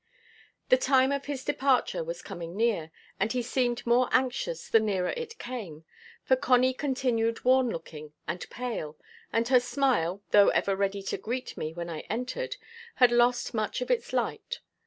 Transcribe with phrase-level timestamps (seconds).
[0.69, 5.11] The time of his departure was coming near, and he seemed more anxious the nearer
[5.15, 5.85] it came;
[6.23, 8.97] for Connie continued worn looking and pale;
[9.31, 12.55] and her smile, though ever ready to greet me when I entered,
[12.95, 14.61] had lost much of its light.